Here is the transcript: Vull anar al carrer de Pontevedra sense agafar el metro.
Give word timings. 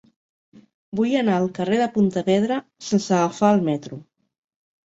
Vull 0.99 1.11
anar 1.19 1.35
al 1.41 1.45
carrer 1.59 1.77
de 1.81 1.87
Pontevedra 1.97 2.57
sense 2.89 3.15
agafar 3.19 3.53
el 3.59 3.63
metro. 3.71 4.01